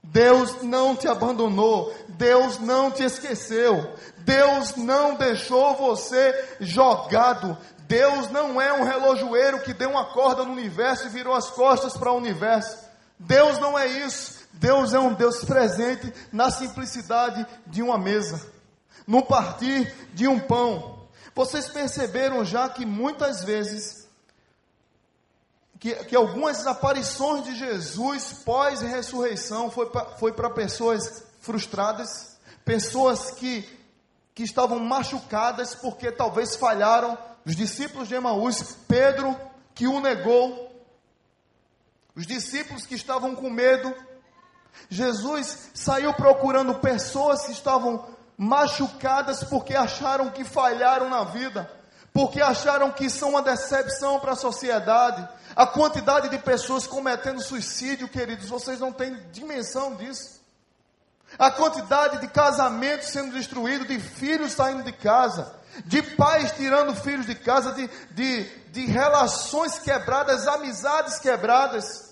[0.02, 8.60] Deus não te abandonou, Deus não te esqueceu, Deus não deixou você jogado, Deus não
[8.60, 12.18] é um relojoeiro que deu uma corda no universo e virou as costas para o
[12.18, 12.89] universo.
[13.20, 14.40] Deus não é isso.
[14.54, 18.46] Deus é um Deus presente na simplicidade de uma mesa,
[19.06, 21.08] no partir de um pão.
[21.36, 24.08] Vocês perceberam já que muitas vezes
[25.80, 33.68] que, que algumas aparições de Jesus pós-ressurreição foi para pessoas frustradas, pessoas que,
[34.36, 37.18] que estavam machucadas porque talvez falharam.
[37.46, 39.36] Os discípulos de Emaús, Pedro,
[39.74, 40.69] que o negou,
[42.20, 43.94] os discípulos que estavam com medo.
[44.90, 48.06] Jesus saiu procurando pessoas que estavam
[48.38, 51.80] machucadas porque acharam que falharam na vida
[52.14, 55.28] porque acharam que são uma decepção para a sociedade.
[55.56, 60.40] A quantidade de pessoas cometendo suicídio, queridos, vocês não têm dimensão disso.
[61.38, 65.54] A quantidade de casamentos sendo destruídos, de filhos saindo de casa,
[65.86, 72.09] de pais tirando filhos de casa, de, de, de relações quebradas, amizades quebradas.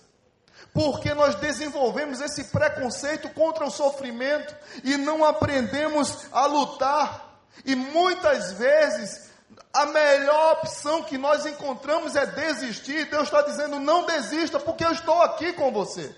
[0.78, 7.42] Porque nós desenvolvemos esse preconceito contra o sofrimento e não aprendemos a lutar.
[7.66, 9.32] E muitas vezes
[9.74, 13.10] a melhor opção que nós encontramos é desistir.
[13.10, 16.16] Deus está dizendo: não desista, porque eu estou aqui com você.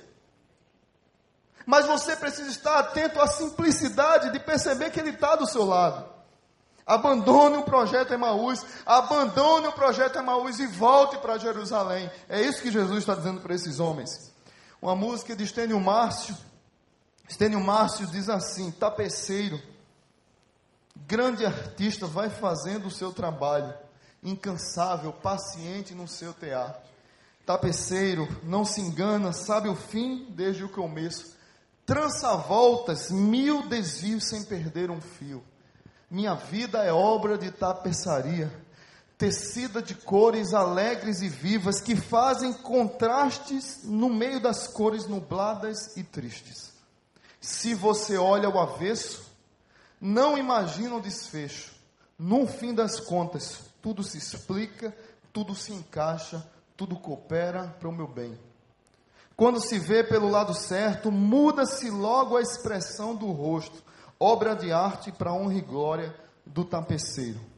[1.66, 6.06] Mas você precisa estar atento à simplicidade de perceber que Ele está do seu lado.
[6.86, 12.12] Abandone o projeto Emaús, abandone o projeto Emaús e volte para Jerusalém.
[12.28, 14.38] É isso que Jesus está dizendo para esses homens.
[14.82, 16.36] Uma música de Estênio Márcio.
[17.28, 19.62] Estênio Márcio diz assim: tapeceiro
[21.08, 23.74] grande artista vai fazendo o seu trabalho,
[24.24, 26.88] incansável, paciente no seu teatro.
[27.46, 31.36] Tapeceiro, não se engana, sabe o fim desde o começo.
[31.86, 35.44] Trança voltas, mil desvios sem perder um fio.
[36.12, 38.52] Minha vida é obra de tapeçaria,
[39.20, 46.04] tecida de cores alegres e vivas que fazem contrastes no meio das cores nubladas e
[46.04, 46.72] tristes.
[47.42, 49.30] Se você olha ao avesso,
[50.00, 51.74] não imagina o desfecho.
[52.18, 54.96] No fim das contas, tudo se explica,
[55.34, 56.42] tudo se encaixa,
[56.78, 58.40] tudo coopera para o meu bem.
[59.36, 63.84] Quando se vê pelo lado certo, muda-se logo a expressão do rosto,
[64.18, 66.16] obra de arte para honra e glória
[66.46, 67.49] do tapeceiro.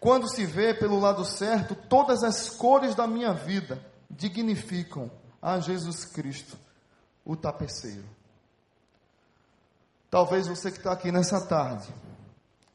[0.00, 5.10] Quando se vê pelo lado certo, todas as cores da minha vida dignificam
[5.42, 6.56] a Jesus Cristo,
[7.24, 8.08] o tapeceiro.
[10.10, 11.92] Talvez você que está aqui nessa tarde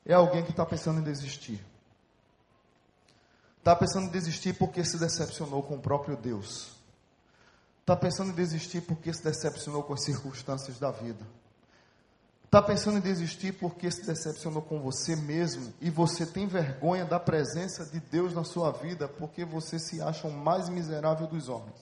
[0.05, 1.63] é alguém que está pensando em desistir.
[3.57, 6.75] Está pensando em desistir porque se decepcionou com o próprio Deus.
[7.79, 11.25] Está pensando em desistir porque se decepcionou com as circunstâncias da vida.
[12.53, 17.19] Está pensando em desistir porque se decepcionou com você mesmo e você tem vergonha da
[17.19, 21.75] presença de Deus na sua vida porque você se acha o mais miserável dos homens.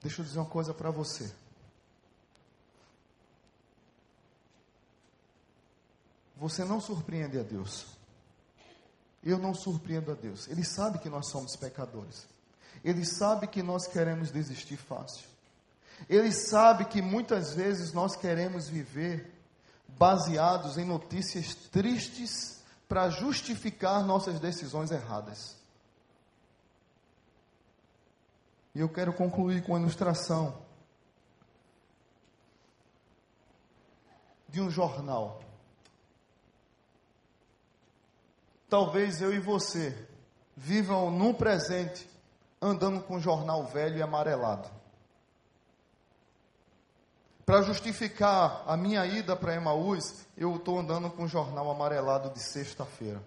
[0.00, 1.28] Deixa eu dizer uma coisa para você.
[6.36, 7.86] Você não surpreende a Deus.
[9.20, 10.46] Eu não surpreendo a Deus.
[10.46, 12.28] Ele sabe que nós somos pecadores.
[12.84, 15.35] Ele sabe que nós queremos desistir fácil.
[16.08, 19.32] Ele sabe que muitas vezes nós queremos viver
[19.88, 25.56] baseados em notícias tristes para justificar nossas decisões erradas.
[28.74, 30.62] E eu quero concluir com a ilustração
[34.48, 35.40] de um jornal.
[38.68, 40.06] Talvez eu e você
[40.56, 42.08] vivam no presente
[42.60, 44.68] andando com um jornal velho e amarelado.
[47.46, 52.40] Para justificar a minha ida para Emaús, eu estou andando com um jornal amarelado de
[52.40, 53.22] sexta-feira.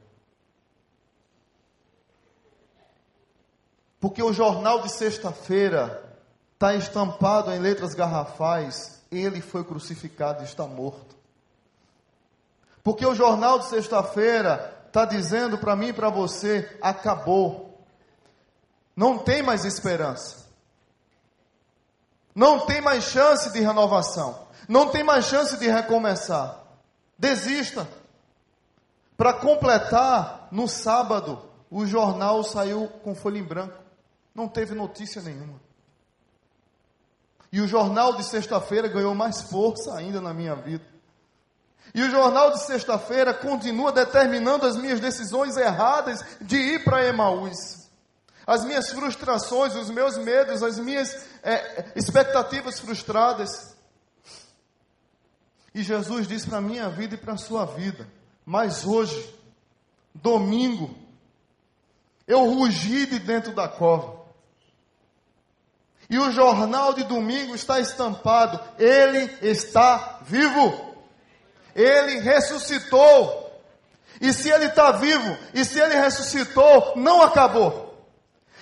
[3.98, 6.04] Porque o jornal de sexta-feira
[6.54, 11.16] está estampado em letras garrafais: ele foi crucificado e está morto.
[12.84, 17.82] Porque o jornal de sexta-feira está dizendo para mim e para você: acabou.
[18.94, 20.49] Não tem mais esperança.
[22.34, 24.48] Não tem mais chance de renovação.
[24.68, 26.64] Não tem mais chance de recomeçar.
[27.18, 27.88] Desista.
[29.18, 33.78] Para completar, no sábado, o jornal saiu com folha em branco.
[34.34, 35.60] Não teve notícia nenhuma.
[37.52, 40.86] E o jornal de sexta-feira ganhou mais força ainda na minha vida.
[41.94, 47.79] E o jornal de sexta-feira continua determinando as minhas decisões erradas de ir para Emaús.
[48.50, 53.78] As minhas frustrações, os meus medos, as minhas é, expectativas frustradas.
[55.72, 58.10] E Jesus disse para a minha vida e para a sua vida:
[58.44, 59.36] Mas hoje,
[60.16, 60.98] domingo,
[62.26, 64.26] eu rugi de dentro da cova.
[66.10, 70.96] E o jornal de domingo está estampado: Ele está vivo.
[71.76, 73.48] Ele ressuscitou.
[74.20, 77.89] E se ele está vivo, e se ele ressuscitou, não acabou.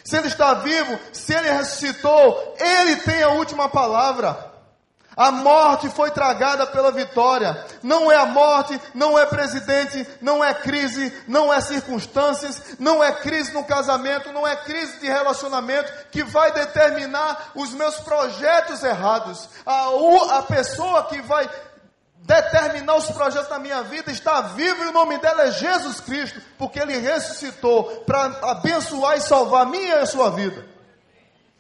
[0.08, 4.54] Se ele está vivo, se ele ressuscitou, ele tem a última palavra.
[5.18, 7.66] A morte foi tragada pela vitória.
[7.84, 13.12] Não é a morte, não é presidente, não é crise, não é circunstâncias, não é
[13.12, 19.50] crise no casamento, não é crise de relacionamento que vai determinar os meus projetos errados.
[19.66, 21.50] A, a pessoa que vai
[22.24, 26.42] determinar os projetos da minha vida está vivo e o nome dela é Jesus Cristo,
[26.58, 30.66] porque ele ressuscitou para abençoar e salvar a minha e a sua vida.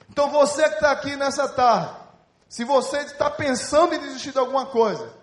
[0.09, 1.91] Então você que está aqui nessa tarde,
[2.49, 5.13] se você está pensando em desistir de alguma coisa,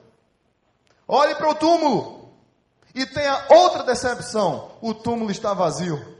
[1.09, 2.33] olhe para o túmulo
[2.95, 6.15] e tenha outra decepção: o túmulo está vazio.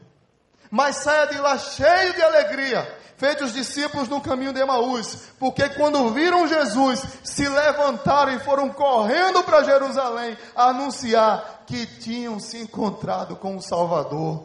[0.71, 5.69] Mas saia de lá cheio de alegria, feito os discípulos no caminho de Emaús, porque
[5.71, 13.37] quando viram Jesus, se levantaram e foram correndo para Jerusalém anunciar que tinham se encontrado
[13.37, 14.45] com o Salvador,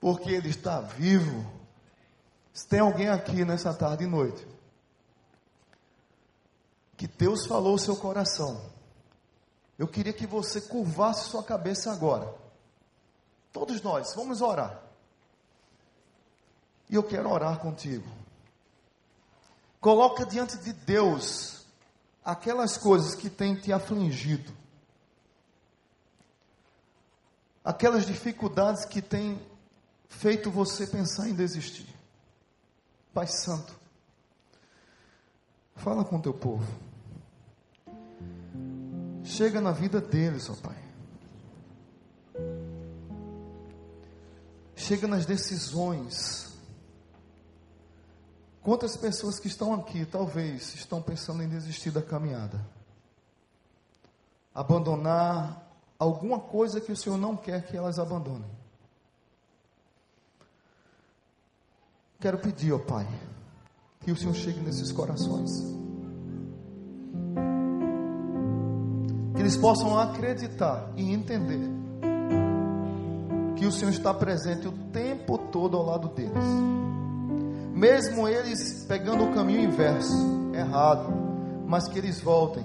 [0.00, 1.46] porque Ele está vivo.
[2.52, 4.46] Se tem alguém aqui nessa tarde e noite,
[6.96, 8.60] que Deus falou o seu coração,
[9.78, 12.34] eu queria que você curvasse sua cabeça agora.
[13.52, 14.87] Todos nós, vamos orar.
[16.88, 18.08] E eu quero orar contigo.
[19.80, 21.64] Coloca diante de Deus
[22.24, 24.52] aquelas coisas que têm te afligido.
[27.64, 29.40] Aquelas dificuldades que têm
[30.08, 31.86] feito você pensar em desistir.
[33.12, 33.74] Pai Santo,
[35.76, 36.66] fala com teu povo.
[39.22, 40.76] Chega na vida deles, ó Pai.
[44.74, 46.57] Chega nas decisões
[48.68, 52.60] Quantas pessoas que estão aqui, talvez, estão pensando em desistir da caminhada?
[54.54, 55.66] Abandonar
[55.98, 58.50] alguma coisa que o Senhor não quer que elas abandonem.
[62.20, 63.08] Quero pedir, ó Pai,
[64.00, 65.50] que o Senhor chegue nesses corações.
[69.34, 71.70] Que eles possam acreditar e entender
[73.56, 76.68] que o Senhor está presente o tempo todo ao lado deles
[77.78, 81.12] mesmo eles pegando o caminho inverso, errado,
[81.64, 82.64] mas que eles voltem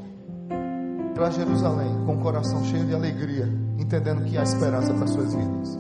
[1.14, 3.48] para Jerusalém com o coração cheio de alegria,
[3.78, 5.78] entendendo que há esperança para suas vidas.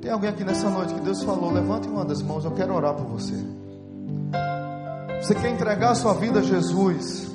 [0.00, 2.94] Tem alguém aqui nessa noite que Deus falou: levante uma das mãos, eu quero orar
[2.94, 3.34] por você.
[5.20, 7.28] Você quer entregar a sua vida a Jesus?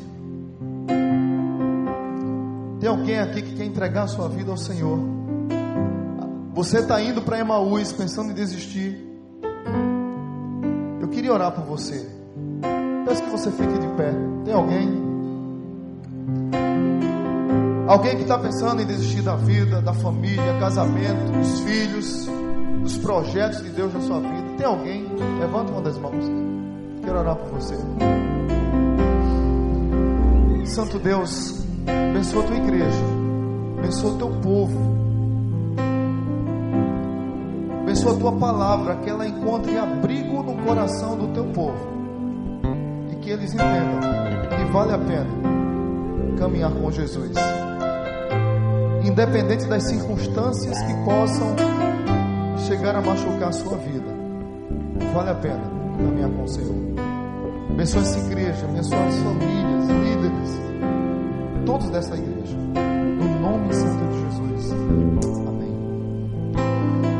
[2.79, 4.99] Tem alguém aqui que quer entregar a sua vida ao Senhor?
[6.53, 9.06] Você está indo para Emaús pensando em desistir
[11.27, 12.07] queria orar por você.
[13.05, 14.13] Peço que você fique de pé.
[14.45, 15.07] Tem alguém?
[17.87, 22.29] Alguém que está pensando em desistir da vida, da família, casamento, dos filhos,
[22.81, 24.55] dos projetos de Deus na sua vida.
[24.57, 25.05] Tem alguém?
[25.39, 26.25] Levanta uma das mãos.
[27.03, 27.75] Quero orar por você.
[30.65, 31.65] Santo Deus,
[32.09, 33.03] abençoa a tua igreja,
[33.79, 35.06] abençoa o teu povo.
[37.97, 41.87] Abençoa a tua palavra, que ela encontre abrigo no coração do teu povo.
[43.11, 43.99] E que eles entendam
[44.49, 45.27] que vale a pena
[46.37, 47.31] caminhar com Jesus.
[49.03, 51.55] Independente das circunstâncias que possam
[52.67, 54.15] chegar a machucar a sua vida.
[55.13, 55.63] Vale a pena
[55.97, 56.75] caminhar com o Senhor.
[57.71, 60.61] Abençoa essa igreja, abençoa as famílias, líderes,
[61.65, 62.57] todos dessa igreja.
[62.57, 65.06] No nome santo de Jesus.